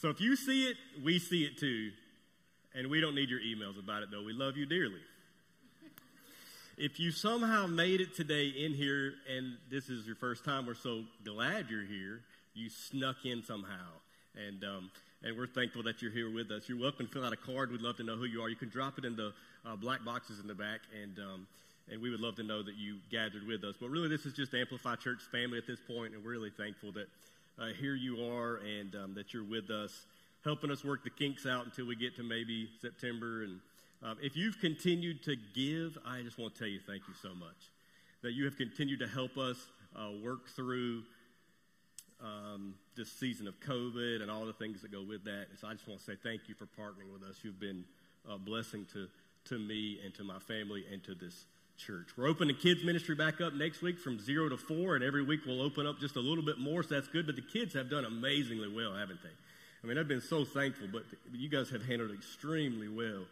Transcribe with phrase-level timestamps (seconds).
[0.00, 1.90] So if you see it, we see it too.
[2.74, 4.22] And we don't need your emails about it, though.
[4.22, 5.00] We love you dearly.
[6.76, 10.74] if you somehow made it today in here and this is your first time, we're
[10.74, 12.20] so glad you're here.
[12.54, 13.90] You snuck in somehow.
[14.36, 14.90] And, um,
[15.24, 16.68] and we're thankful that you're here with us.
[16.68, 17.72] You're welcome to fill out a card.
[17.72, 18.48] We'd love to know who you are.
[18.48, 19.32] You can drop it in the
[19.66, 21.46] uh, black boxes in the back, and, um,
[21.90, 23.74] and we would love to know that you gathered with us.
[23.80, 26.92] But really, this is just Amplify Church family at this point, and we're really thankful
[26.92, 27.08] that
[27.60, 30.06] uh, here you are and um, that you're with us,
[30.44, 33.42] helping us work the kinks out until we get to maybe September.
[33.42, 33.60] And
[34.02, 37.34] um, if you've continued to give, I just want to tell you thank you so
[37.34, 37.70] much.
[38.22, 39.56] That you have continued to help us
[39.96, 41.02] uh, work through
[42.20, 45.46] um, this season of COVID and all the things that go with that.
[45.50, 47.36] And so I just want to say thank you for partnering with us.
[47.42, 47.84] You've been
[48.28, 49.08] a blessing to,
[49.46, 51.46] to me and to my family and to this
[51.78, 52.08] church.
[52.16, 55.40] We're opening kids ministry back up next week from zero to four, and every week
[55.46, 57.26] we'll open up just a little bit more, so that's good.
[57.26, 59.28] But the kids have done amazingly well, haven't they?
[59.82, 63.24] I mean, I've been so thankful, but you guys have handled extremely well.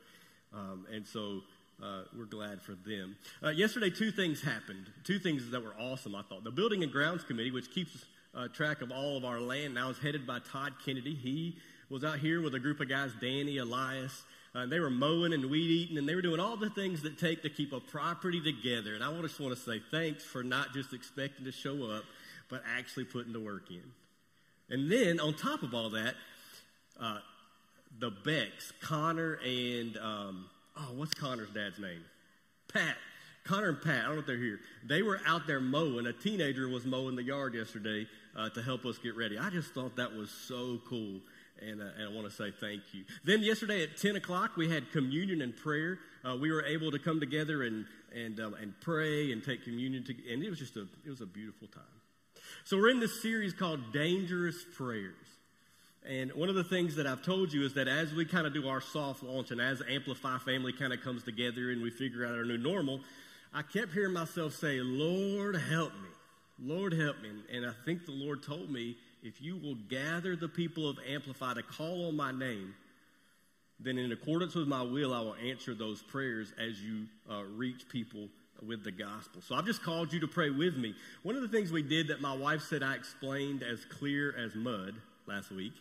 [0.54, 1.40] Um, and so
[1.82, 3.16] uh, we're glad for them.
[3.42, 4.86] Uh, yesterday, two things happened.
[5.02, 6.44] Two things that were awesome, I thought.
[6.44, 9.90] The Building and Grounds Committee, which keeps uh, track of all of our land, now
[9.90, 11.14] is headed by Todd Kennedy.
[11.14, 11.56] He
[11.90, 14.22] was out here with a group of guys, Danny, Elias,
[14.56, 17.18] uh, they were mowing and weed eating, and they were doing all the things that
[17.18, 18.94] take to keep a property together.
[18.94, 22.04] And I just want to say thanks for not just expecting to show up,
[22.48, 23.82] but actually putting the work in.
[24.70, 26.14] And then on top of all that,
[26.98, 27.18] uh,
[27.98, 30.46] the Becks, Connor and um,
[30.76, 32.02] oh, what's Connor's dad's name?
[32.72, 32.96] Pat.
[33.44, 34.58] Connor and Pat, I don't know if they're here.
[34.84, 36.06] They were out there mowing.
[36.06, 39.38] A teenager was mowing the yard yesterday uh, to help us get ready.
[39.38, 41.20] I just thought that was so cool
[41.60, 43.04] and, uh, and I want to say thank you.
[43.24, 45.98] Then yesterday at 10 o'clock, we had communion and prayer.
[46.24, 50.04] Uh, we were able to come together and, and, um, and pray and take communion,
[50.04, 51.82] to, and it was just a, it was a beautiful time.
[52.64, 55.14] So we're in this series called Dangerous Prayers.
[56.08, 58.54] And one of the things that I've told you is that as we kind of
[58.54, 62.24] do our soft launch and as Amplify family kind of comes together and we figure
[62.24, 63.00] out our new normal,
[63.52, 66.08] I kept hearing myself say, Lord, help me.
[66.62, 67.30] Lord, help me.
[67.52, 71.54] And I think the Lord told me if you will gather the people of Amplify
[71.54, 72.74] to call on my name,
[73.80, 77.88] then in accordance with my will, I will answer those prayers as you uh, reach
[77.88, 78.28] people
[78.64, 79.42] with the gospel.
[79.42, 80.94] So I've just called you to pray with me.
[81.24, 84.54] One of the things we did that my wife said I explained as clear as
[84.54, 84.94] mud
[85.26, 85.72] last week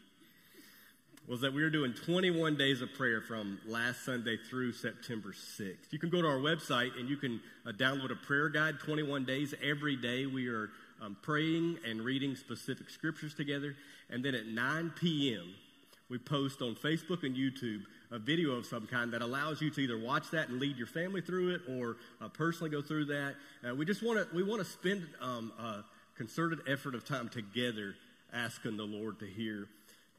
[1.28, 5.92] was that we were doing 21 days of prayer from last Sunday through September 6th.
[5.92, 9.26] You can go to our website and you can uh, download a prayer guide, 21
[9.26, 9.54] days.
[9.64, 10.70] Every day we are
[11.02, 13.76] um, praying and reading specific scriptures together.
[14.10, 15.54] And then at 9 p.m.,
[16.10, 19.82] we post on Facebook and YouTube a video of some kind that allows you to
[19.82, 23.36] either watch that and lead your family through it or uh, personally go through that.
[23.68, 25.84] Uh, we just want to we want to spend um, a
[26.16, 27.96] concerted effort of time together
[28.34, 29.68] asking the Lord to hear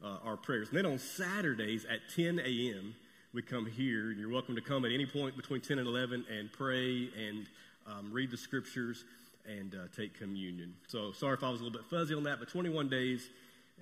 [0.03, 0.69] uh, our prayers.
[0.69, 2.93] And then on Saturdays at 10 a.m.,
[3.33, 4.11] we come here.
[4.11, 7.45] And you're welcome to come at any point between 10 and 11 and pray and
[7.87, 9.05] um, read the scriptures
[9.47, 10.73] and uh, take communion.
[10.87, 13.29] So sorry if I was a little bit fuzzy on that, but 21 days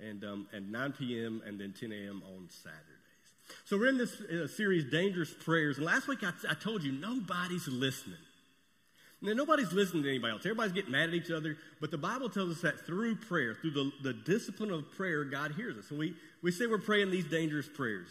[0.00, 1.42] and, um, and 9 p.m.
[1.46, 2.22] and then 10 a.m.
[2.36, 2.82] on Saturdays.
[3.64, 5.76] So we're in this uh, series, Dangerous Prayers.
[5.76, 8.18] And last week I, I told you nobody's listening.
[9.22, 10.42] Now, nobody's listening to anybody else.
[10.42, 11.56] Everybody's getting mad at each other.
[11.80, 15.52] But the Bible tells us that through prayer, through the, the discipline of prayer, God
[15.52, 15.90] hears us.
[15.90, 18.08] And we, we say we're praying these dangerous prayers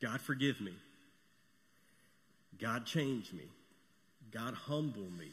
[0.00, 0.72] God, forgive me.
[2.58, 3.44] God, change me.
[4.30, 5.30] God, humble me.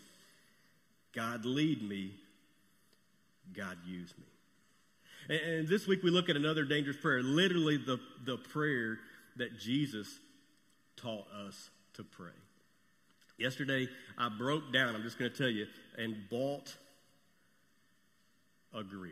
[1.13, 2.11] God lead me,
[3.53, 4.25] God use me.
[5.29, 8.99] And, and, this week we look at another dangerous prayer, literally the, the prayer
[9.37, 10.19] that Jesus
[10.95, 12.29] taught us to pray.
[13.37, 15.67] Yesterday I broke down, I'm just going to tell you,
[15.97, 16.75] and bought
[18.73, 19.11] a grill.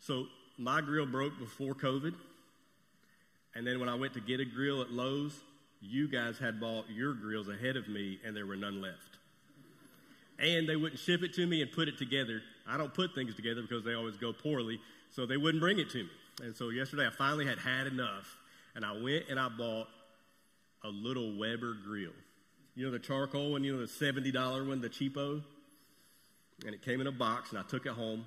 [0.00, 0.26] So
[0.58, 2.14] my grill broke before COVID.
[3.54, 5.34] And then when I went to get a grill at Lowe's,
[5.80, 9.16] you guys had bought your grills ahead of me and there were none left
[10.38, 12.42] and they wouldn't ship it to me and put it together.
[12.66, 15.90] I don't put things together because they always go poorly, so they wouldn't bring it
[15.90, 16.10] to me.
[16.42, 18.36] And so yesterday I finally had had enough,
[18.74, 19.88] and I went and I bought
[20.84, 22.12] a little Weber grill.
[22.74, 25.42] You know the charcoal one, you know the $70 one, the cheapo?
[26.64, 28.26] And it came in a box, and I took it home,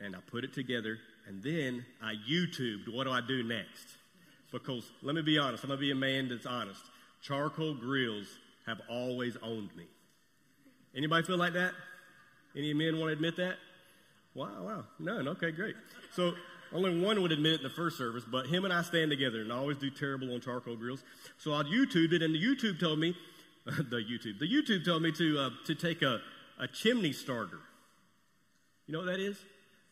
[0.00, 3.86] and I put it together, and then I YouTubed what do I do next?
[4.62, 6.80] Because let me be honest, I'm going to be a man that's honest.
[7.22, 8.26] Charcoal grills
[8.66, 9.84] have always owned me.
[10.94, 11.72] Anybody feel like that?
[12.56, 13.56] Any men want to admit that?
[14.34, 14.84] Wow, wow.
[14.98, 15.28] None.
[15.28, 15.74] Okay, great.
[16.12, 16.34] So
[16.72, 19.40] only one would admit it in the first service, but him and I stand together
[19.40, 21.04] and I always do terrible on charcoal grills.
[21.38, 23.14] So I YouTube it, and the YouTube told me,
[23.64, 26.20] the YouTube, the YouTube told me to uh, to take a,
[26.58, 27.60] a chimney starter.
[28.86, 29.38] You know what that is?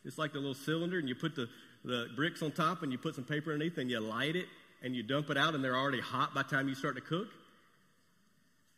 [0.05, 1.49] It's like the little cylinder, and you put the,
[1.85, 4.47] the bricks on top, and you put some paper underneath, and you light it,
[4.83, 7.03] and you dump it out, and they're already hot by the time you start to
[7.03, 7.29] cook.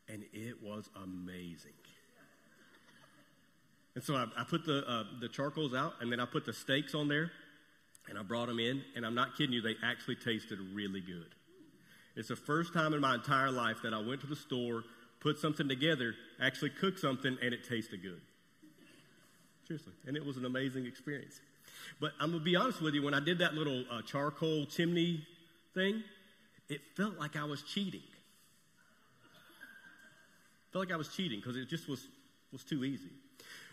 [0.08, 1.72] And it was amazing.
[3.94, 6.52] And so I, I put the, uh, the charcoals out, and then I put the
[6.52, 7.30] steaks on there,
[8.08, 11.34] and I brought them in, and I'm not kidding you, they actually tasted really good.
[12.14, 14.84] It's the first time in my entire life that I went to the store,
[15.20, 18.20] put something together, actually cooked something, and it tasted good.
[19.66, 19.92] Seriously.
[20.06, 21.40] And it was an amazing experience.
[22.00, 24.66] But I'm going to be honest with you, when I did that little uh, charcoal
[24.66, 25.26] chimney
[25.74, 26.02] thing,
[26.68, 28.02] it felt like I was cheating.
[30.72, 32.06] felt like I was cheating because it just was,
[32.52, 33.10] was too easy.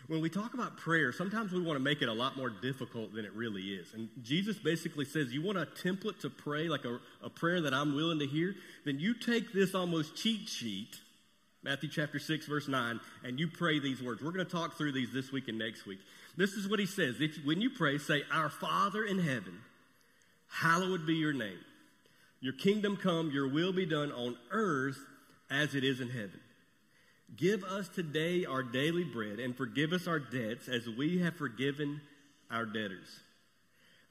[0.06, 3.14] When we talk about prayer, sometimes we want to make it a lot more difficult
[3.14, 3.94] than it really is.
[3.94, 7.72] And Jesus basically says, You want a template to pray, like a, a prayer that
[7.72, 8.54] I'm willing to hear?
[8.84, 11.00] Then you take this almost cheat sheet,
[11.62, 14.22] Matthew chapter 6, verse 9, and you pray these words.
[14.22, 16.00] We're going to talk through these this week and next week.
[16.36, 17.16] This is what he says.
[17.20, 19.60] If, when you pray, say, Our Father in heaven,
[20.48, 21.58] hallowed be your name.
[22.40, 24.98] Your kingdom come, your will be done on earth
[25.50, 26.40] as it is in heaven.
[27.36, 32.00] Give us today our daily bread and forgive us our debts as we have forgiven
[32.50, 33.08] our debtors.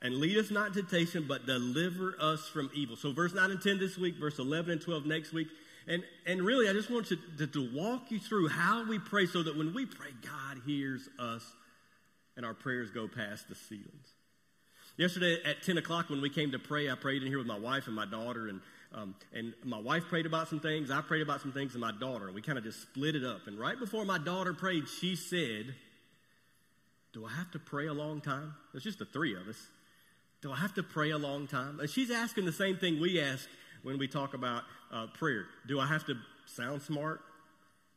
[0.01, 2.97] And lead us not into temptation, but deliver us from evil.
[2.97, 5.47] So, verse 9 and 10 this week, verse 11 and 12 next week.
[5.87, 9.27] And, and really, I just want to, to, to walk you through how we pray
[9.27, 11.45] so that when we pray, God hears us
[12.35, 14.13] and our prayers go past the ceilings.
[14.97, 17.57] Yesterday at 10 o'clock, when we came to pray, I prayed in here with my
[17.57, 18.47] wife and my daughter.
[18.47, 18.62] And
[18.95, 21.91] um, and my wife prayed about some things, I prayed about some things, and my
[21.91, 22.27] daughter.
[22.27, 23.47] And we kind of just split it up.
[23.47, 25.74] And right before my daughter prayed, she said,
[27.12, 28.53] Do I have to pray a long time?
[28.74, 29.57] It's just the three of us.
[30.41, 31.80] Do I have to pray a long time?
[31.80, 33.47] And she's asking the same thing we ask
[33.81, 35.45] when we talk about uh, prayer.
[35.68, 36.15] Do I have to
[36.45, 37.21] sound smart?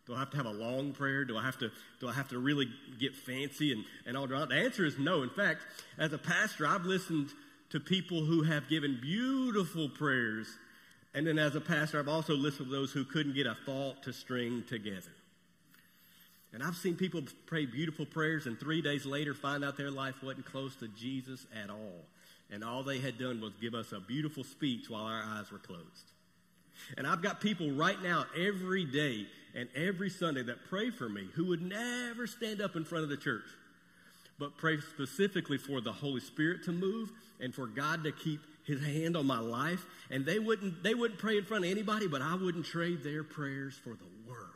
[0.07, 1.25] Do I have to have a long prayer?
[1.25, 1.71] Do I have to,
[2.01, 2.69] do I have to really
[2.99, 4.51] get fancy and, and all that?
[4.51, 5.23] The answer is no.
[5.23, 5.63] In fact,
[5.99, 7.31] as a pastor, I've listened
[7.71, 10.47] to people who have given beautiful prayers
[11.17, 14.03] and then as a pastor, I've also listened to those who couldn't get a thought
[14.03, 15.11] to string together.
[16.53, 20.23] And I've seen people pray beautiful prayers and three days later find out their life
[20.23, 22.05] wasn't close to Jesus at all.
[22.51, 25.59] And all they had done was give us a beautiful speech while our eyes were
[25.59, 26.13] closed.
[26.97, 31.29] And I've got people right now every day and every Sunday that pray for me
[31.35, 33.47] who would never stand up in front of the church,
[34.39, 38.83] but pray specifically for the Holy Spirit to move and for God to keep his
[38.83, 39.87] hand on my life.
[40.11, 43.25] And they wouldn't, they wouldn't pray in front of anybody, but I wouldn't trade their
[43.25, 44.56] prayers for the world.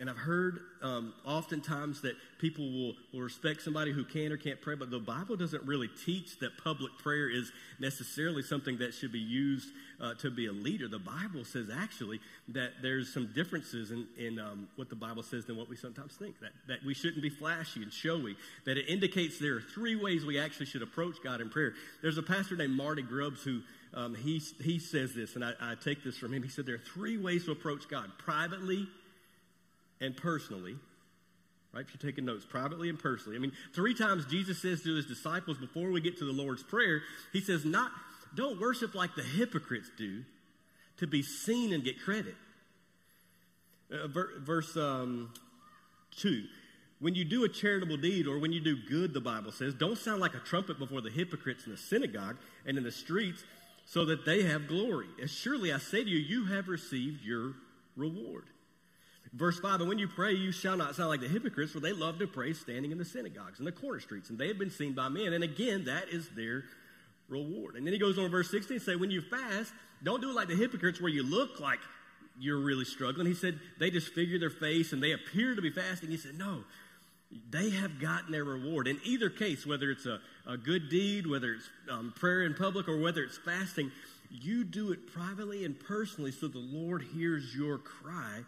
[0.00, 4.60] And I've heard um, oftentimes that people will, will respect somebody who can or can't
[4.60, 7.50] pray, but the Bible doesn't really teach that public prayer is
[7.80, 9.68] necessarily something that should be used
[10.00, 10.86] uh, to be a leader.
[10.86, 15.46] The Bible says actually that there's some differences in, in um, what the Bible says
[15.46, 16.38] than what we sometimes think.
[16.40, 18.36] That, that we shouldn't be flashy and showy.
[18.66, 21.74] That it indicates there are three ways we actually should approach God in prayer.
[22.02, 23.62] There's a pastor named Marty Grubbs who
[23.94, 26.42] um, he, he says this, and I, I take this from him.
[26.44, 28.86] He said there are three ways to approach God privately
[30.00, 30.76] and personally.
[31.72, 31.84] Right?
[31.84, 33.36] If you're taking notes, privately and personally.
[33.36, 36.62] I mean, three times Jesus says to his disciples before we get to the Lord's
[36.62, 37.02] Prayer,
[37.32, 37.90] he says, not,
[38.34, 40.24] don't worship like the hypocrites do
[40.98, 42.34] to be seen and get credit.
[43.92, 44.08] Uh,
[44.40, 45.32] verse um,
[46.16, 46.44] 2.
[47.00, 49.96] When you do a charitable deed or when you do good, the Bible says, don't
[49.96, 52.36] sound like a trumpet before the hypocrites in the synagogue
[52.66, 53.44] and in the streets
[53.86, 55.06] so that they have glory.
[55.22, 57.52] As surely I say to you, you have received your
[57.96, 58.44] reward.
[59.32, 61.92] Verse 5, and when you pray, you shall not sound like the hypocrites, for they
[61.92, 64.70] love to pray standing in the synagogues and the corner streets, and they have been
[64.70, 65.32] seen by men.
[65.32, 66.64] And again, that is their
[67.28, 67.76] reward.
[67.76, 70.34] And then he goes on to verse 16 say, when you fast, don't do it
[70.34, 71.80] like the hypocrites where you look like
[72.40, 73.26] you're really struggling.
[73.26, 76.10] He said they disfigure their face and they appear to be fasting.
[76.10, 76.64] He said, no,
[77.50, 78.88] they have gotten their reward.
[78.88, 82.88] In either case, whether it's a, a good deed, whether it's um, prayer in public,
[82.88, 83.90] or whether it's fasting,
[84.30, 88.44] you do it privately and personally so the Lord hears your cry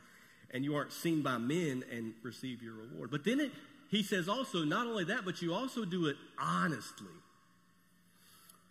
[0.52, 3.10] and you aren't seen by men and receive your reward.
[3.10, 3.52] But then it,
[3.90, 7.06] he says also, not only that, but you also do it honestly.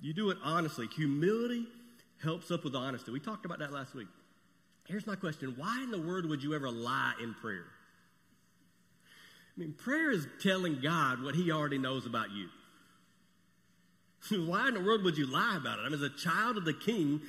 [0.01, 0.87] You do it honestly.
[0.87, 1.65] Humility
[2.21, 3.11] helps up with honesty.
[3.11, 4.07] We talked about that last week.
[4.87, 7.65] Here's my question Why in the world would you ever lie in prayer?
[9.55, 12.47] I mean, prayer is telling God what he already knows about you.
[14.47, 15.81] Why in the world would you lie about it?
[15.81, 17.21] I mean, as a child of the king,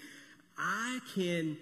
[0.56, 1.58] I can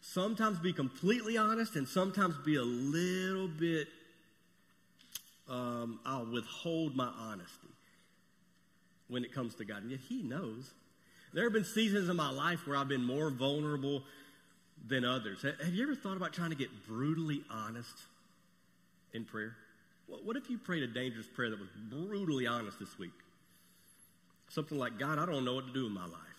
[0.00, 3.88] sometimes be completely honest and sometimes be a little bit,
[5.48, 7.68] um, I'll withhold my honesty
[9.08, 9.82] when it comes to God.
[9.82, 10.72] And yet He knows.
[11.32, 14.02] There have been seasons in my life where I've been more vulnerable
[14.86, 15.42] than others.
[15.42, 17.94] Have you ever thought about trying to get brutally honest
[19.12, 19.56] in prayer?
[20.24, 23.12] What if you prayed a dangerous prayer that was brutally honest this week?
[24.48, 26.29] Something like, God, I don't know what to do in my life.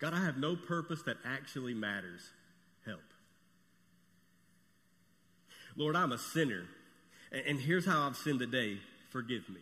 [0.00, 2.22] God, I have no purpose that actually matters.
[2.86, 3.00] Help.
[5.76, 6.64] Lord, I'm a sinner,
[7.30, 8.78] and here's how I've sinned today.
[9.10, 9.60] Forgive me.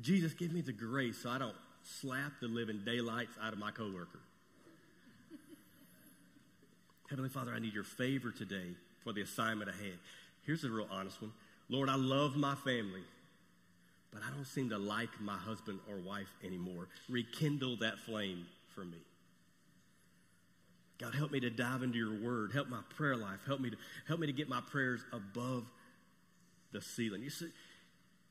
[0.00, 3.70] Jesus, give me the grace so I don't slap the living daylights out of my
[3.70, 4.20] coworker.
[7.08, 9.98] Heavenly Father, I need your favor today for the assignment ahead.
[10.46, 11.32] Here's a real honest one.
[11.68, 13.02] Lord, I love my family,
[14.12, 16.86] but I don't seem to like my husband or wife anymore.
[17.08, 18.98] Rekindle that flame for me.
[20.98, 22.52] God, help me to dive into your word.
[22.52, 23.40] Help my prayer life.
[23.46, 25.64] Help me to, help me to get my prayers above
[26.72, 27.22] the ceiling.
[27.22, 27.48] You see,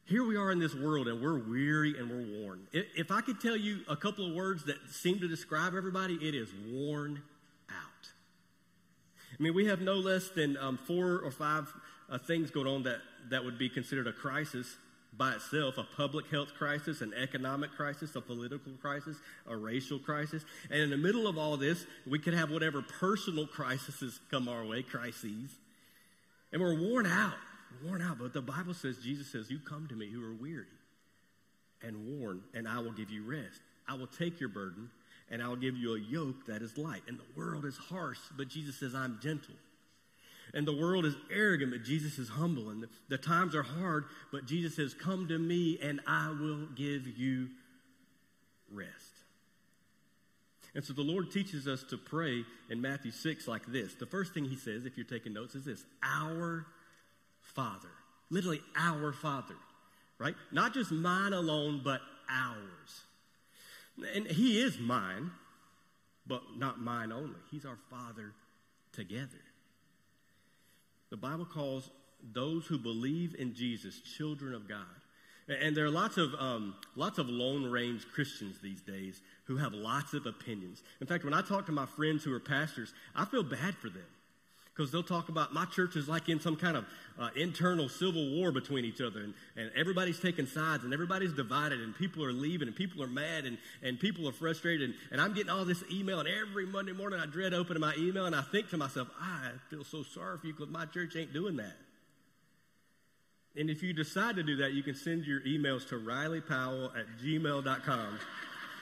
[0.06, 2.68] here we are in this world and we're weary and we're worn.
[2.72, 6.36] If I could tell you a couple of words that seem to describe everybody, it
[6.36, 7.22] is worn
[7.70, 8.10] out.
[9.32, 11.74] I mean, we have no less than um, four or five
[12.10, 14.78] uh, things going on that, that would be considered a crisis
[15.18, 20.44] by itself a public health crisis, an economic crisis, a political crisis, a racial crisis.
[20.70, 24.66] And in the middle of all this, we could have whatever personal crises come our
[24.66, 25.50] way, crises.
[26.52, 27.36] And we're worn out
[27.84, 28.20] worn out.
[28.20, 30.66] But the Bible says, Jesus says, You come to me who are weary
[31.82, 33.62] and worn, and I will give you rest.
[33.88, 34.90] I will take your burden,
[35.32, 37.02] and I will give you a yoke that is light.
[37.08, 39.56] And the world is harsh, but Jesus says, I'm gentle.
[40.54, 42.70] And the world is arrogant, but Jesus is humble.
[42.70, 46.66] And the, the times are hard, but Jesus says, Come to me, and I will
[46.76, 47.50] give you
[48.72, 49.10] rest.
[50.76, 53.96] And so the Lord teaches us to pray in Matthew 6 like this.
[53.96, 56.66] The first thing he says, if you're taking notes, is this Our
[57.42, 57.90] Father.
[58.30, 59.56] Literally, our Father,
[60.20, 60.36] right?
[60.52, 63.02] Not just mine alone, but ours.
[64.16, 65.32] And He is mine,
[66.28, 67.40] but not mine only.
[67.50, 68.34] He's our Father
[68.94, 69.49] together.
[71.10, 71.90] The Bible calls
[72.34, 74.86] those who believe in Jesus children of God.
[75.48, 79.74] And there are lots of um, lots of lone range Christians these days who have
[79.74, 80.84] lots of opinions.
[81.02, 83.90] In fact, when I talk to my friends who are pastors, I feel bad for
[83.90, 84.06] them
[84.80, 86.86] because they'll talk about my church is like in some kind of
[87.20, 91.82] uh, internal civil war between each other and, and everybody's taking sides and everybody's divided
[91.82, 95.20] and people are leaving and people are mad and, and people are frustrated and, and
[95.20, 98.34] i'm getting all this email and every monday morning i dread opening my email and
[98.34, 101.58] i think to myself i feel so sorry for you because my church ain't doing
[101.58, 101.76] that
[103.58, 106.90] and if you decide to do that you can send your emails to riley powell
[106.98, 108.18] at gmail.com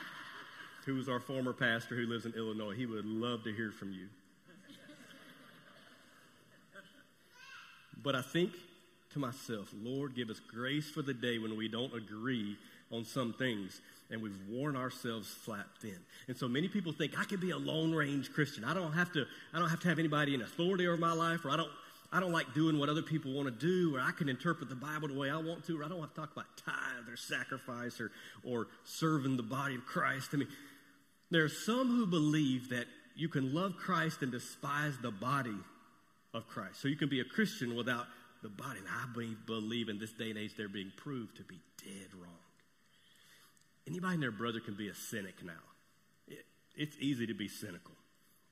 [0.85, 2.73] who is our former pastor who lives in illinois?
[2.73, 4.07] He would love to hear from you
[8.03, 8.51] But I think
[9.13, 12.57] to myself, Lord, give us grace for the day when we don't agree
[12.91, 15.97] on some things and we've worn ourselves flat thin.
[16.27, 18.63] And so many people think I can be a lone range Christian.
[18.63, 21.43] I don't have to I don't have to have anybody in authority over my life
[21.43, 21.71] or I don't
[22.11, 24.75] I don't like doing what other people want to do, or I can interpret the
[24.75, 27.17] Bible the way I want to, or I don't have to talk about tithe or
[27.17, 28.11] sacrifice or,
[28.43, 30.29] or serving the body of Christ.
[30.31, 30.47] I mean,
[31.31, 32.85] there are some who believe that
[33.15, 35.57] you can love Christ and despise the body
[36.37, 36.81] of Christ.
[36.81, 38.05] So you can be a Christian without
[38.43, 38.79] the body.
[38.79, 39.05] And I
[39.45, 42.31] believe in this day and age they're being proved to be dead wrong.
[43.87, 45.53] Anybody and their brother can be a cynic now.
[46.27, 47.95] It, it's easy to be cynical.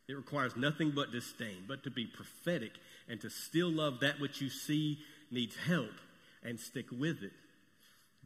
[0.08, 2.72] It requires nothing but disdain, but to be prophetic
[3.08, 5.00] and to still love that which you see
[5.32, 5.92] needs help
[6.44, 7.32] and stick with it.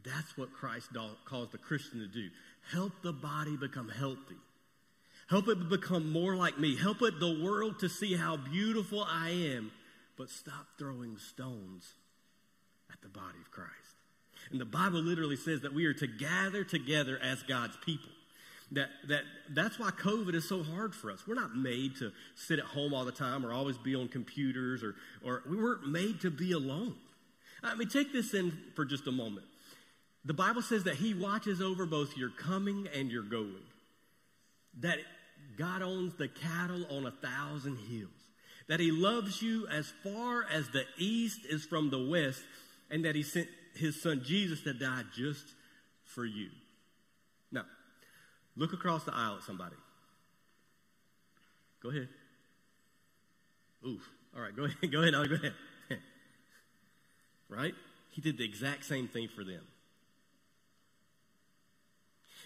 [0.04, 0.88] That's what Christ
[1.24, 2.28] calls the Christian to do.
[2.72, 4.36] Help the body become healthy.
[5.30, 6.74] Help it become more like me.
[6.74, 9.70] Help it the world to see how beautiful I am.
[10.18, 11.94] But stop throwing stones
[12.92, 13.70] at the body of Christ.
[14.50, 18.10] And the Bible literally says that we are to gather together as God's people.
[18.72, 21.26] That, that that's why COVID is so hard for us.
[21.26, 24.82] We're not made to sit at home all the time or always be on computers
[24.82, 26.96] or, or we weren't made to be alone.
[27.62, 29.46] I mean, take this in for just a moment.
[30.24, 33.62] The Bible says that He watches over both your coming and your going.
[34.80, 34.98] That
[35.56, 38.10] God owns the cattle on a thousand hills,
[38.68, 42.42] that He loves you as far as the east is from the west,
[42.90, 45.44] and that He sent His Son Jesus to die just
[46.04, 46.48] for you.
[47.52, 47.64] Now,
[48.56, 49.76] look across the aisle at somebody.
[51.82, 52.08] Go ahead.
[53.86, 54.08] Oof.
[54.34, 54.92] All right, go ahead.
[54.92, 55.14] Go ahead.
[55.14, 55.54] go ahead.
[57.48, 57.74] right?
[58.10, 59.62] He did the exact same thing for them.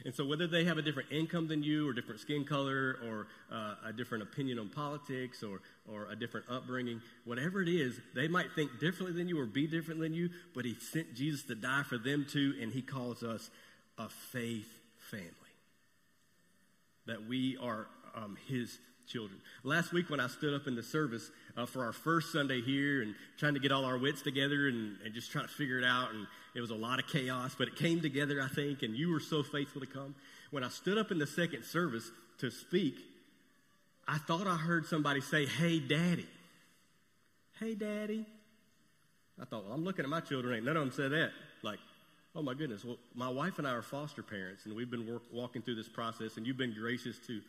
[0.05, 3.27] And so, whether they have a different income than you, or different skin color, or
[3.51, 8.29] uh, a different opinion on politics, or, or a different upbringing, whatever it is, they
[8.29, 11.55] might think differently than you or be different than you, but He sent Jesus to
[11.55, 13.51] die for them too, and He calls us
[13.97, 14.69] a faith
[15.11, 15.31] family.
[17.07, 19.41] That we are um, His children.
[19.63, 23.03] Last week, when I stood up in the service uh, for our first Sunday here
[23.03, 25.85] and trying to get all our wits together and, and just trying to figure it
[25.85, 28.97] out, and it was a lot of chaos, but it came together, I think, and
[28.97, 30.15] you were so faithful to come.
[30.51, 32.95] When I stood up in the second service to speak,
[34.07, 36.29] I thought I heard somebody say, Hey, Daddy.
[37.59, 38.27] Hey, Daddy.
[39.41, 41.33] I thought, well, I'm looking at my children, ain't none of them said that.
[41.63, 41.81] Like,
[42.37, 42.85] oh my goodness.
[42.85, 45.89] Well, my wife and I are foster parents, and we've been work, walking through this
[45.89, 47.41] process, and you've been gracious to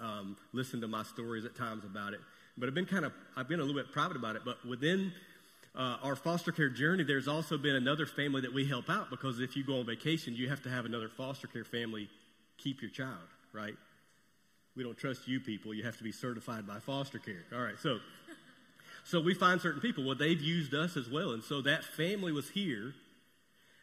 [0.00, 2.20] um, listen to my stories at times about it.
[2.56, 4.42] But I've been kind of, I've been a little bit private about it.
[4.44, 5.12] But within
[5.76, 9.40] uh, our foster care journey, there's also been another family that we help out because
[9.40, 12.08] if you go on vacation, you have to have another foster care family
[12.58, 13.74] keep your child, right?
[14.76, 15.74] We don't trust you people.
[15.74, 17.44] You have to be certified by foster care.
[17.52, 17.98] All right, so
[19.04, 20.04] so we find certain people.
[20.04, 22.94] Well, they've used us as well, and so that family was here.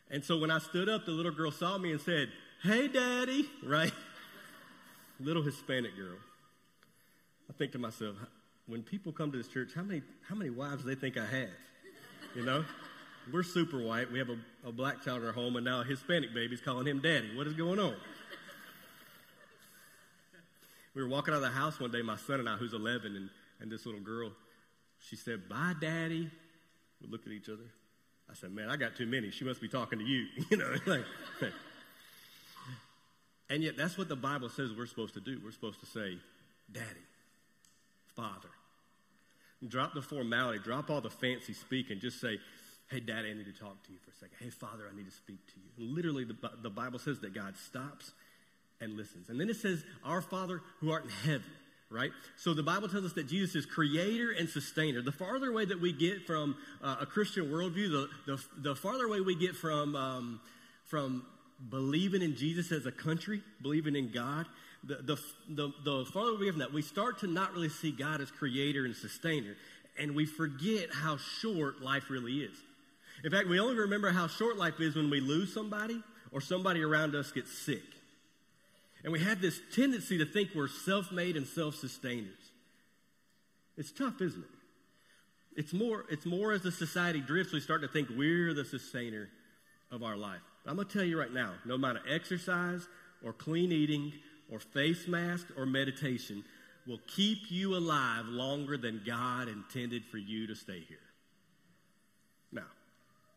[0.09, 2.29] And so when I stood up, the little girl saw me and said,
[2.63, 3.93] "Hey, Daddy," right?
[5.19, 6.17] little Hispanic girl.
[7.49, 8.15] I think to myself,
[8.65, 11.25] when people come to this church, how many how many wives do they think I
[11.25, 11.49] have?
[12.35, 12.63] You know,
[13.31, 14.09] we're super white.
[14.09, 16.87] We have a, a black child in our home, and now a Hispanic baby's calling
[16.87, 17.35] him daddy.
[17.35, 17.95] What is going on?
[20.95, 23.17] we were walking out of the house one day, my son and I, who's 11,
[23.17, 24.31] and, and this little girl,
[24.99, 26.29] she said, Bye, daddy.
[27.01, 27.69] We looked at each other.
[28.29, 29.29] I said, Man, I got too many.
[29.31, 30.27] She must be talking to you.
[30.49, 31.03] you know, like,
[33.49, 35.37] and yet that's what the Bible says we're supposed to do.
[35.43, 36.17] We're supposed to say,
[36.71, 36.85] Daddy,
[38.15, 38.47] Father.
[39.67, 42.39] Drop the formality, drop all the fancy speak, and just say,
[42.89, 44.35] Hey, Daddy, I need to talk to you for a second.
[44.41, 45.93] Hey, Father, I need to speak to you.
[45.95, 48.11] Literally, the, the Bible says that God stops
[48.81, 49.29] and listens.
[49.29, 51.51] And then it says, Our Father who art in heaven,
[51.89, 52.11] right?
[52.37, 55.01] So the Bible tells us that Jesus is creator and sustainer.
[55.01, 59.05] The farther away that we get from uh, a Christian worldview, the, the, the, farther
[59.05, 60.41] away we get from, um,
[60.85, 61.25] from
[61.69, 64.47] believing in Jesus as a country, believing in God,
[64.83, 65.17] the, the,
[65.49, 68.31] the, the farther we get from that, we start to not really see God as
[68.31, 69.55] creator and sustainer.
[69.99, 72.55] And we forget how short life really is.
[73.23, 76.81] In fact, we only remember how short life is when we lose somebody or somebody
[76.81, 77.83] around us gets sick.
[79.03, 82.37] And we have this tendency to think we're self made and self sustainers.
[83.77, 84.49] It's tough, isn't it?
[85.55, 89.29] It's more, it's more as the society drifts, we start to think we're the sustainer
[89.91, 90.39] of our life.
[90.65, 92.87] I'm going to tell you right now no amount of exercise
[93.23, 94.13] or clean eating
[94.51, 96.43] or face mask or meditation
[96.85, 100.97] will keep you alive longer than God intended for you to stay here.
[102.51, 102.67] Now,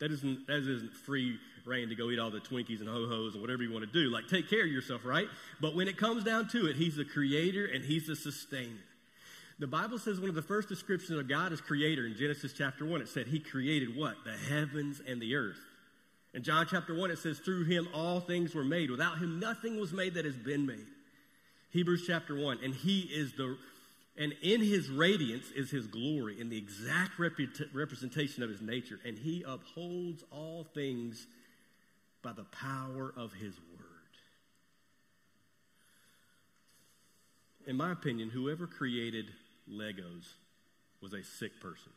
[0.01, 3.35] that isn't, that isn't free reign to go eat all the Twinkies and ho hos
[3.35, 4.11] and whatever you want to do.
[4.11, 5.29] Like, take care of yourself, right?
[5.61, 8.83] But when it comes down to it, He's the creator and He's the sustainer.
[9.59, 12.85] The Bible says one of the first descriptions of God as creator in Genesis chapter
[12.85, 14.17] 1, it said He created what?
[14.25, 15.61] The heavens and the earth.
[16.35, 18.91] In John chapter 1, it says, Through Him all things were made.
[18.91, 20.87] Without Him, nothing was made that has been made.
[21.75, 23.59] Hebrews chapter 1, and He is the
[24.17, 29.01] and in his radiance is his glory, in the exact representation of his nature.
[29.05, 31.27] And he upholds all things
[32.23, 33.81] by the power of his word.
[37.67, 39.33] In my opinion, whoever created
[39.69, 40.27] Legos
[41.03, 41.91] was a sick person.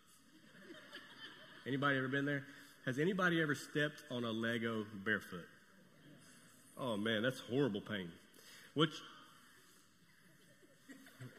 [1.68, 2.46] Anybody ever been there?
[2.86, 5.46] Has anybody ever stepped on a Lego barefoot?
[6.80, 8.10] Oh man, that's horrible pain.
[8.74, 8.94] Which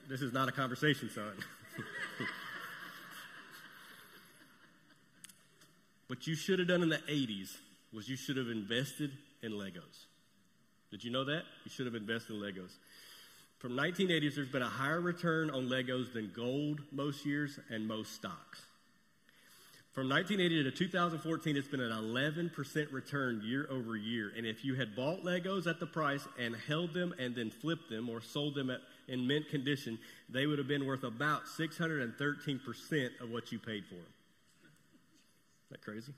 [0.09, 1.33] this is not a conversation, son.
[6.09, 7.55] what you should have done in the 80s
[7.93, 10.07] was you should have invested in Legos.
[10.91, 11.43] Did you know that?
[11.65, 12.73] You should have invested in Legos.
[13.59, 18.15] From 1980s, there's been a higher return on Legos than gold most years and most
[18.15, 18.63] stocks.
[19.93, 24.33] From 1980 to 2014, it's been an 11% return year over year.
[24.37, 27.91] And if you had bought Legos at the price and held them and then flipped
[27.91, 33.21] them or sold them at, in mint condition, they would have been worth about 613%
[33.21, 34.05] of what you paid for them.
[35.65, 36.13] Is that crazy?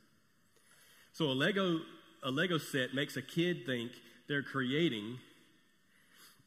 [1.13, 1.81] So a Lego
[2.23, 3.93] a Lego set makes a kid think
[4.29, 5.19] they're creating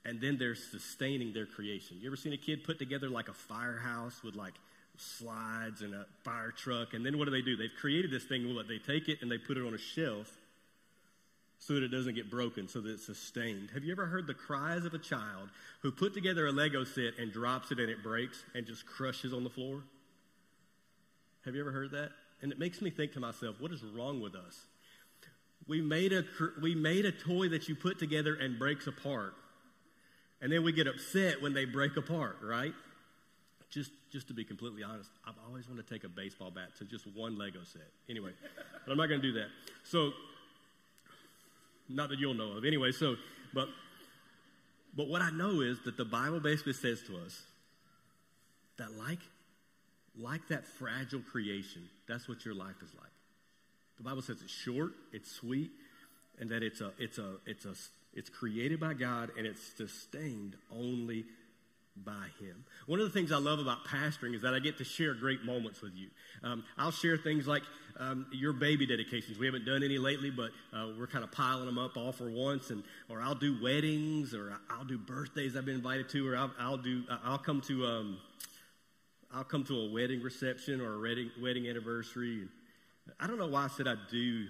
[0.06, 1.98] and then they're sustaining their creation.
[2.00, 4.54] You ever seen a kid put together like a firehouse with like
[4.98, 7.58] slides and a fire truck and then what do they do?
[7.58, 10.32] They've created this thing they take it and they put it on a shelf
[11.60, 13.70] so that it doesn't get broken, so that it's sustained.
[13.74, 15.50] Have you ever heard the cries of a child
[15.82, 19.34] who put together a Lego set and drops it and it breaks and just crushes
[19.34, 19.84] on the floor?
[21.46, 22.12] Have you ever heard that?
[22.42, 24.60] And it makes me think to myself, what is wrong with us?
[25.68, 26.26] We made a,
[26.62, 29.34] we made a toy that you put together and breaks apart.
[30.42, 32.74] And then we get upset when they break apart, right?
[33.70, 36.86] Just, just to be completely honest, I've always wanted to take a baseball bat to
[36.86, 37.90] just one Lego set.
[38.10, 38.32] Anyway,
[38.86, 39.48] but I'm not going to do that.
[39.86, 40.12] So,
[41.94, 42.66] not that you'll know of.
[42.66, 43.16] Anyway, so,
[43.54, 43.68] but,
[44.96, 47.42] but what I know is that the Bible basically says to us
[48.78, 49.20] that like,
[50.18, 53.12] like that fragile creation, that's what your life is like.
[53.98, 55.72] The Bible says it's short, it's sweet,
[56.40, 57.74] and that it's a, it's a, it's a,
[58.14, 61.26] it's created by God and it's sustained only
[61.96, 62.66] by Him.
[62.88, 65.44] One of the things I love about pastoring is that I get to share great
[65.44, 66.08] moments with you.
[66.44, 67.64] Um, I'll share things like
[68.00, 69.38] um, your baby dedications.
[69.38, 72.30] We haven't done any lately, but uh, we're kind of piling them up all for
[72.30, 72.72] once.
[72.72, 76.52] And or I'll do weddings, or I'll do birthdays I've been invited to, or I'll,
[76.60, 78.18] I'll do I'll come to um,
[79.34, 82.48] I'll come to a wedding reception or a wedding wedding anniversary.
[83.20, 84.46] I don't know why I said I do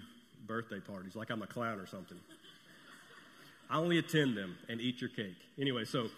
[0.46, 2.18] birthday parties like I'm a clown or something.
[3.70, 5.36] I only attend them and eat your cake.
[5.58, 6.08] Anyway, so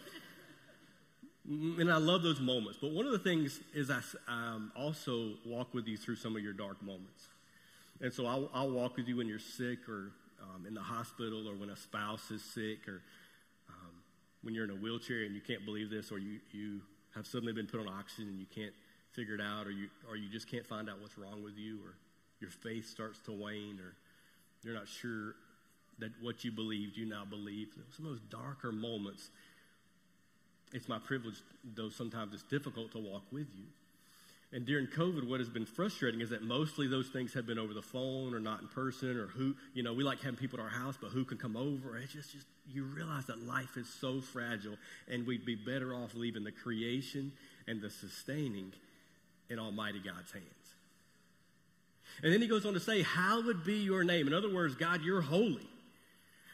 [1.48, 2.78] and I love those moments.
[2.80, 6.42] But one of the things is I um, also walk with you through some of
[6.42, 7.28] your dark moments.
[8.00, 10.10] And so I'll, I'll walk with you when you're sick or
[10.42, 13.02] um, in the hospital or when a spouse is sick or
[13.68, 13.92] um,
[14.42, 16.80] when you're in a wheelchair and you can't believe this or you, you
[17.14, 18.74] have suddenly been put on oxygen and you can't
[19.12, 21.78] figure it out or you, or you just can't find out what's wrong with you
[21.84, 21.94] or
[22.40, 23.94] your faith starts to wane or
[24.62, 25.36] you're not sure
[25.98, 27.68] that what you believed you now believe.
[27.96, 29.30] Some of those darker moments
[30.72, 31.36] it's my privilege,
[31.74, 33.64] though sometimes it's difficult to walk with you.
[34.52, 37.74] And during COVID, what has been frustrating is that mostly those things have been over
[37.74, 40.62] the phone or not in person or who, you know, we like having people at
[40.62, 41.98] our house, but who can come over?
[41.98, 44.76] It's just, just you realize that life is so fragile
[45.08, 47.32] and we'd be better off leaving the creation
[47.66, 48.72] and the sustaining
[49.50, 50.46] in Almighty God's hands.
[52.22, 54.26] And then he goes on to say, Hallowed be your name.
[54.26, 55.68] In other words, God, you're holy.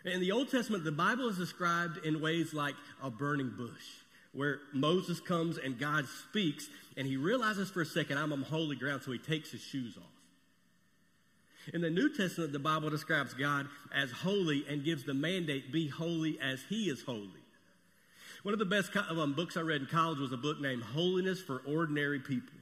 [0.05, 4.02] In the Old Testament, the Bible is described in ways like a burning bush
[4.33, 8.77] where Moses comes and God speaks, and he realizes for a second, I'm on holy
[8.77, 10.05] ground, so he takes his shoes off.
[11.73, 15.87] In the New Testament, the Bible describes God as holy and gives the mandate, be
[15.89, 17.29] holy as he is holy.
[18.43, 21.41] One of the best um, books I read in college was a book named Holiness
[21.41, 22.59] for Ordinary People.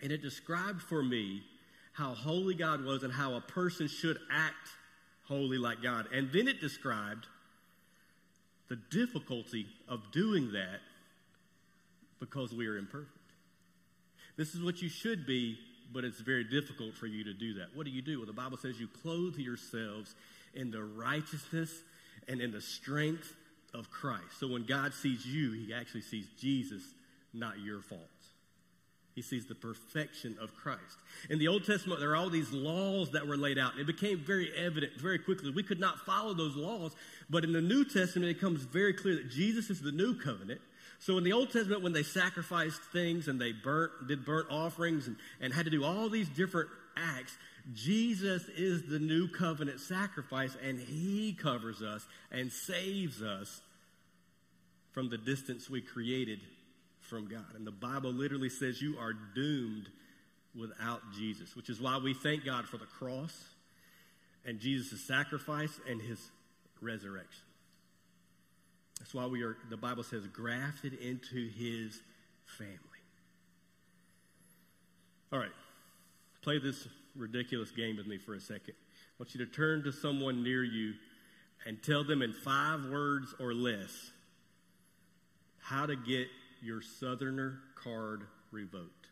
[0.00, 1.44] And it described for me
[1.92, 4.68] how holy God was and how a person should act
[5.28, 6.08] holy like God.
[6.12, 7.28] And then it described
[8.72, 10.80] the difficulty of doing that
[12.20, 13.10] because we are imperfect.
[14.38, 15.58] This is what you should be,
[15.92, 17.66] but it's very difficult for you to do that.
[17.74, 18.16] What do you do?
[18.16, 20.14] Well, the Bible says you clothe yourselves
[20.54, 21.70] in the righteousness
[22.28, 23.34] and in the strength
[23.74, 24.40] of Christ.
[24.40, 26.82] So when God sees you, he actually sees Jesus,
[27.34, 28.06] not your faults.
[29.14, 30.96] He sees the perfection of Christ.
[31.28, 33.78] In the Old Testament, there are all these laws that were laid out.
[33.78, 35.50] It became very evident very quickly.
[35.50, 36.92] We could not follow those laws,
[37.28, 40.60] but in the New Testament, it becomes very clear that Jesus is the new covenant.
[40.98, 45.08] So in the Old Testament, when they sacrificed things and they burnt, did burnt offerings
[45.08, 47.36] and, and had to do all these different acts,
[47.74, 53.60] Jesus is the new covenant sacrifice, and He covers us and saves us
[54.92, 56.40] from the distance we created
[57.12, 57.54] from God.
[57.54, 59.86] And the Bible literally says you are doomed
[60.58, 63.38] without Jesus, which is why we thank God for the cross
[64.46, 66.18] and Jesus' sacrifice and his
[66.80, 67.44] resurrection.
[68.98, 72.00] That's why we are, the Bible says, grafted into his
[72.46, 72.78] family.
[75.34, 75.52] All right,
[76.40, 78.72] play this ridiculous game with me for a second.
[78.72, 80.94] I want you to turn to someone near you
[81.66, 84.12] and tell them in five words or less
[85.58, 86.28] how to get
[86.62, 89.08] your Southerner card revoked.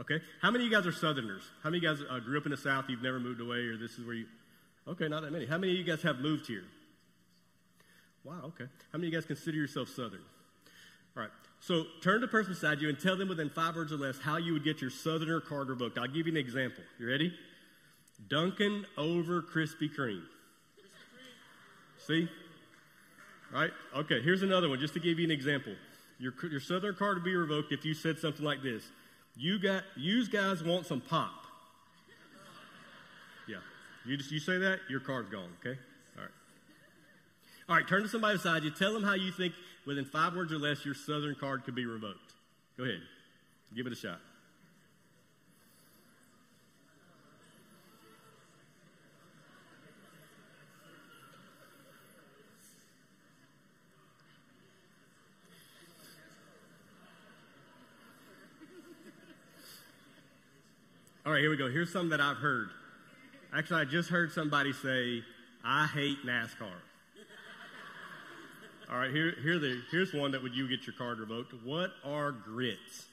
[0.00, 0.18] Okay?
[0.40, 1.42] How many of you guys are Southerners?
[1.62, 3.58] How many of you guys uh, grew up in the South, you've never moved away,
[3.66, 4.26] or this is where you.
[4.88, 5.44] Okay, not that many.
[5.44, 6.64] How many of you guys have moved here?
[8.24, 8.64] Wow, okay.
[8.92, 10.22] How many of you guys consider yourself Southern?
[11.16, 11.30] All right.
[11.60, 14.18] So turn to the person beside you and tell them within five words or less
[14.18, 15.98] how you would get your Southerner card revoked.
[15.98, 16.82] I'll give you an example.
[16.98, 17.34] You ready?
[18.28, 20.22] Dunkin' over Krispy Kreme.
[22.06, 22.28] See?
[23.52, 23.70] Right?
[23.96, 25.72] Okay, here's another one just to give you an example.
[26.18, 28.84] Your, your Southern card would be revoked if you said something like this
[29.36, 31.32] You got, you guys want some pop.
[33.48, 33.56] Yeah.
[34.04, 35.78] You, just, you say that, your card's gone, okay?
[36.16, 36.30] All right.
[37.68, 38.70] All right, turn to somebody beside you.
[38.70, 39.54] Tell them how you think
[39.86, 42.34] within five words or less your Southern card could be revoked.
[42.76, 43.00] Go ahead.
[43.74, 44.20] Give it a shot.
[61.30, 61.70] All right, here we go.
[61.70, 62.70] Here's something that I've heard.
[63.54, 65.22] Actually, I just heard somebody say,
[65.64, 66.72] I hate NASCAR.
[68.90, 71.54] All right, here, here the, here's one that would you get your card revoked.
[71.62, 73.06] What are grits?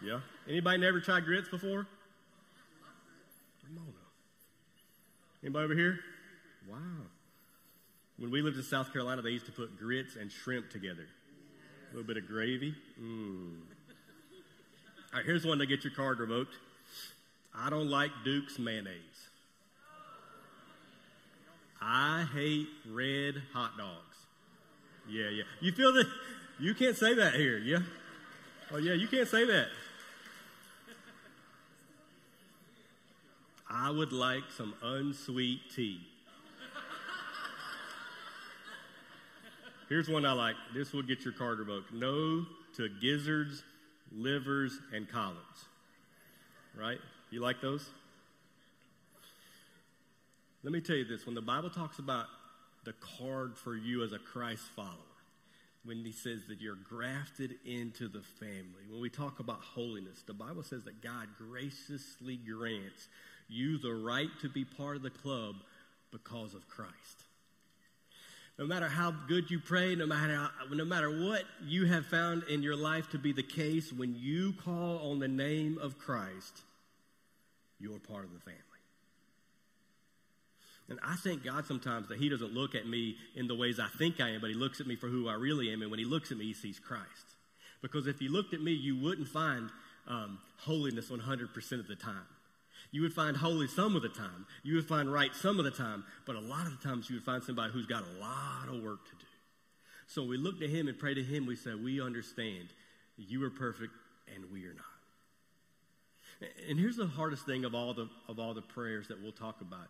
[0.00, 0.20] Yeah.
[0.48, 1.88] Anybody never tried grits before?
[3.68, 3.90] Ramona.
[5.42, 5.98] Anybody over here?
[6.70, 6.78] Wow.
[8.18, 11.08] When we lived in South Carolina, they used to put grits and shrimp together.
[11.90, 12.72] A little bit of gravy.
[13.02, 13.56] Mm.
[15.12, 16.54] All right, here's one to get your card revoked.
[17.54, 18.96] I don't like Duke's mayonnaise.
[21.82, 24.16] I hate red hot dogs.
[25.08, 25.42] Yeah, yeah.
[25.60, 26.06] You feel that?
[26.58, 27.80] You can't say that here, yeah?
[28.70, 29.66] Oh, yeah, you can't say that.
[33.68, 36.00] I would like some unsweet tea.
[39.88, 40.56] Here's one I like.
[40.72, 41.92] This will get your card revoked.
[41.92, 42.46] No
[42.76, 43.62] to gizzards,
[44.16, 45.66] livers, and collards.
[46.78, 46.98] Right?
[47.30, 47.88] You like those?
[50.62, 52.26] Let me tell you this when the Bible talks about
[52.84, 54.96] the card for you as a Christ follower,
[55.84, 60.34] when he says that you're grafted into the family, when we talk about holiness, the
[60.34, 63.08] Bible says that God graciously grants
[63.48, 65.56] you the right to be part of the club
[66.12, 67.24] because of Christ.
[68.58, 72.44] No matter how good you pray, no matter, how, no matter what you have found
[72.44, 76.60] in your life to be the case, when you call on the name of Christ,
[77.80, 78.58] you're part of the family.
[80.88, 83.88] And I thank God sometimes that He doesn't look at me in the ways I
[83.98, 85.80] think I am, but He looks at me for who I really am.
[85.80, 87.36] And when He looks at me, He sees Christ.
[87.80, 89.70] Because if He looked at me, you wouldn't find
[90.06, 92.26] um, holiness 100% of the time.
[92.92, 94.46] You would find holy some of the time.
[94.62, 96.04] You would find right some of the time.
[96.26, 98.82] But a lot of the times you would find somebody who's got a lot of
[98.82, 99.26] work to do.
[100.06, 101.46] So we look to him and pray to him.
[101.46, 102.68] We say, We understand
[103.16, 103.92] you are perfect
[104.34, 104.84] and we are not.
[106.68, 109.60] And here's the hardest thing of all the, of all the prayers that we'll talk
[109.60, 109.88] about.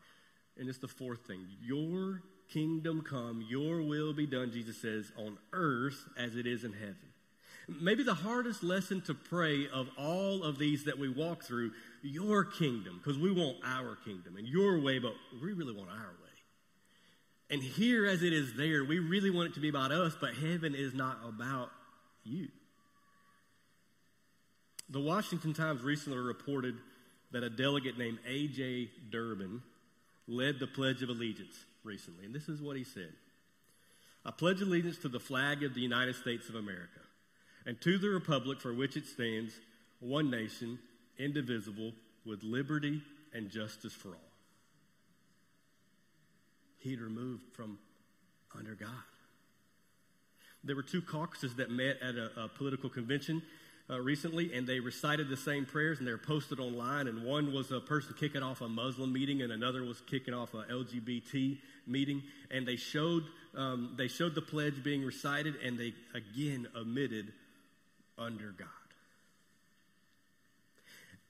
[0.59, 1.47] And it's the fourth thing.
[1.61, 6.73] Your kingdom come, your will be done, Jesus says, on earth as it is in
[6.73, 7.12] heaven.
[7.69, 11.73] Maybe the hardest lesson to pray of all of these that we walk through,
[12.03, 15.97] your kingdom, because we want our kingdom and your way, but we really want our
[15.97, 16.23] way.
[17.51, 20.35] And here as it is there, we really want it to be about us, but
[20.35, 21.71] heaven is not about
[22.25, 22.49] you.
[24.89, 26.77] The Washington Times recently reported
[27.31, 28.91] that a delegate named A.J.
[29.11, 29.63] Durbin
[30.27, 32.25] led the Pledge of Allegiance recently.
[32.25, 33.13] And this is what he said
[34.25, 37.01] I pledge allegiance to the flag of the United States of America
[37.67, 39.53] and to the republic for which it stands,
[40.01, 40.79] one nation,
[41.19, 41.93] indivisible,
[42.25, 43.03] with liberty
[43.35, 44.33] and justice for all.
[46.79, 47.79] He'd removed from
[48.57, 48.91] under God.
[50.65, 53.43] There were two caucuses that met at a, a political convention
[53.91, 57.09] uh, recently, and they recited the same prayers, and they're posted online.
[57.09, 60.55] And one was a person kicking off a Muslim meeting, and another was kicking off
[60.55, 62.23] a LGBT meeting.
[62.51, 67.33] And they showed um, they showed the pledge being recited, and they again omitted
[68.19, 68.69] under God.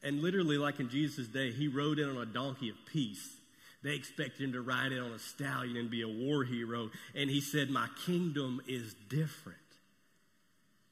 [0.02, 3.36] And literally, like in Jesus' day, he rode in on a donkey of peace.
[3.84, 6.90] They expected him to ride in on a stallion and be a war hero.
[7.14, 9.58] And he said, My kingdom is different.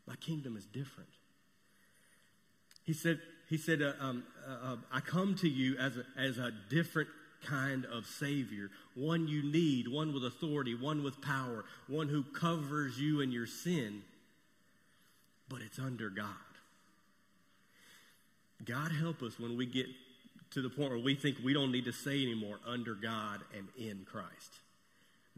[0.06, 1.10] My kingdom is different.
[2.84, 6.38] He said, he said uh, um, uh, uh, I come to you as a, as
[6.38, 7.08] a different
[7.44, 12.98] kind of Savior, one you need, one with authority, one with power, one who covers
[12.98, 14.02] you in your sin,
[15.50, 16.26] but it's under God.
[18.64, 19.86] God help us when we get
[20.52, 23.68] to the point where we think we don't need to say anymore under God and
[23.76, 24.60] in Christ.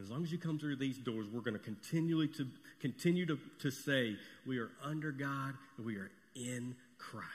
[0.00, 2.46] As long as you come through these doors, we're going to continually to
[2.80, 7.28] continue to, to say we are under God and we are in Christ.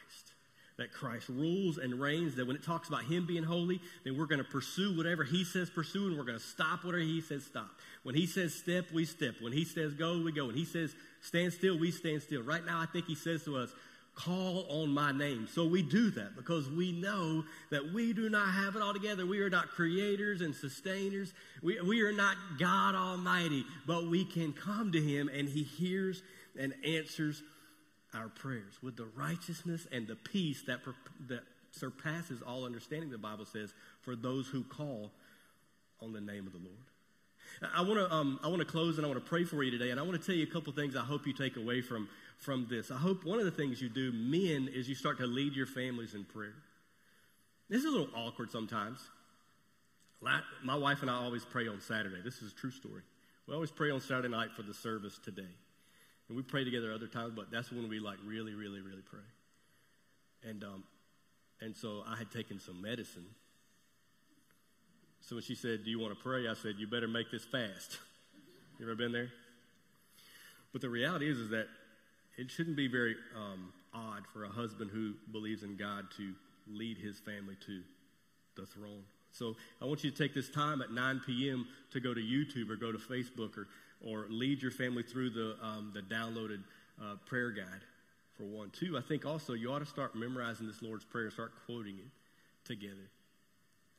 [0.78, 4.28] That Christ rules and reigns, that when it talks about Him being holy, then we're
[4.28, 7.44] going to pursue whatever He says pursue, and we're going to stop whatever He says
[7.46, 7.70] stop.
[8.04, 9.36] When He says step, we step.
[9.42, 10.46] When He says go, we go.
[10.48, 10.94] When He says
[11.28, 12.42] stand still, we stand still.
[12.42, 13.70] Right now, I think He says to us,
[14.16, 15.48] call on my name.
[15.52, 19.26] So we do that because we know that we do not have it all together.
[19.26, 21.34] We are not creators and sustainers.
[21.62, 26.24] We, we are not God Almighty, but we can come to Him and He hears
[26.60, 27.44] and answers
[28.14, 30.80] our prayers with the righteousness and the peace that,
[31.28, 35.12] that surpasses all understanding, the Bible says, for those who call
[36.02, 36.78] on the name of the Lord.
[37.74, 39.72] I want to um, I want to close and I want to pray for you
[39.72, 41.82] today, and I want to tell you a couple things I hope you take away
[41.82, 42.92] from from this.
[42.92, 45.66] I hope one of the things you do, men, is you start to lead your
[45.66, 46.54] families in prayer.
[47.70, 49.00] This is a little awkward sometimes.
[50.64, 52.22] My wife and I always pray on Saturday.
[52.24, 53.02] This is a true story.
[53.48, 55.54] We always pray on Saturday night for the service today.
[56.28, 59.20] And we pray together other times, but that's when we like really, really, really pray.
[60.44, 60.84] And um,
[61.62, 63.26] and so I had taken some medicine.
[65.28, 67.44] So when she said, "Do you want to pray?" I said, "You better make this
[67.44, 68.00] fast."
[68.80, 69.30] you ever been there?
[70.72, 71.68] But the reality is, is that
[72.38, 76.34] it shouldn't be very um, odd for a husband who believes in God to
[76.70, 77.82] lead his family to
[78.56, 79.04] the throne.
[79.32, 81.68] So I want you to take this time at 9 p.m.
[81.92, 83.68] to go to YouTube or go to Facebook or
[84.06, 86.62] or lead your family through the, um, the downloaded
[87.02, 87.82] uh, prayer guide,
[88.38, 88.70] for one.
[88.70, 92.12] Two, I think also you ought to start memorizing this Lord's Prayer, start quoting it
[92.64, 93.10] together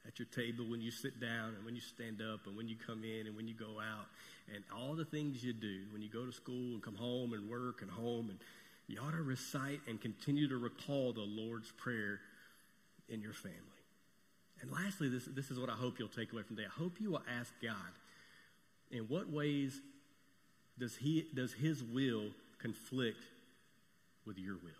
[0.08, 2.74] at your table when you sit down and when you stand up and when you
[2.74, 4.06] come in and when you go out
[4.52, 7.48] and all the things you do when you go to school and come home and
[7.48, 8.38] work and home and
[8.88, 12.20] you ought to recite and continue to recall the Lord's Prayer
[13.10, 13.58] in your family.
[14.62, 16.68] And lastly, this, this is what I hope you'll take away from today.
[16.74, 17.74] I hope you will ask God,
[18.90, 19.80] in what ways
[20.78, 23.22] does, he, does His will conflict
[24.26, 24.70] with your will?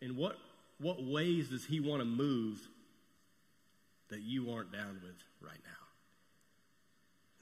[0.00, 0.38] In what,
[0.80, 2.66] what ways does He want to move
[4.12, 5.82] that you aren't down with right now?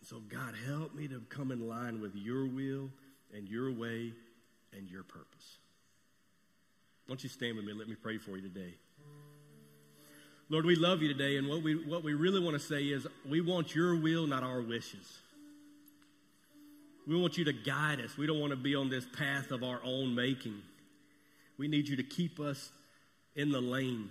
[0.01, 2.91] And so, God, help me to come in line with your will
[3.35, 4.13] and your way
[4.77, 5.59] and your purpose.
[7.09, 7.73] Won't you stand with me?
[7.73, 8.75] Let me pray for you today.
[10.49, 13.07] Lord, we love you today, and what we, what we really want to say is
[13.29, 15.19] we want your will, not our wishes.
[17.07, 18.17] We want you to guide us.
[18.17, 20.61] We don't want to be on this path of our own making.
[21.57, 22.71] We need you to keep us
[23.37, 24.11] in the lane,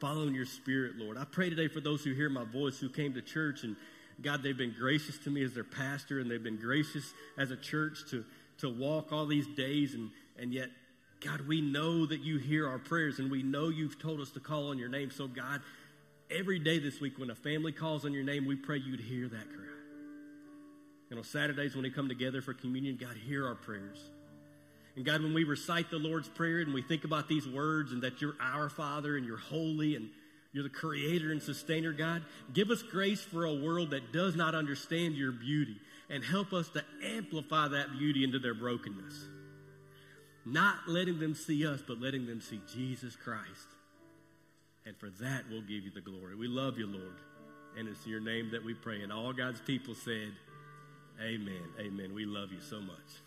[0.00, 1.16] following your spirit, Lord.
[1.18, 3.76] I pray today for those who hear my voice, who came to church, and
[4.22, 7.56] God, they've been gracious to me as their pastor, and they've been gracious as a
[7.56, 8.24] church to,
[8.58, 10.70] to walk all these days, and, and yet
[11.20, 14.40] God, we know that you hear our prayers and we know you've told us to
[14.40, 15.10] call on your name.
[15.10, 15.62] So, God,
[16.30, 19.28] every day this week when a family calls on your name, we pray you'd hear
[19.28, 19.64] that cry.
[21.10, 23.98] And on Saturdays when we come together for communion, God, hear our prayers.
[24.96, 28.02] And God, when we recite the Lord's Prayer and we think about these words and
[28.02, 30.08] that you're our Father and you're holy and
[30.52, 32.22] you're the creator and sustainer, God,
[32.54, 35.76] give us grace for a world that does not understand your beauty
[36.08, 39.26] and help us to amplify that beauty into their brokenness.
[40.46, 43.66] Not letting them see us, but letting them see Jesus Christ.
[44.86, 46.36] And for that, we'll give you the glory.
[46.36, 47.16] We love you, Lord.
[47.76, 49.02] And it's in your name that we pray.
[49.02, 50.32] And all God's people said,
[51.20, 51.64] Amen.
[51.80, 52.14] Amen.
[52.14, 53.25] We love you so much.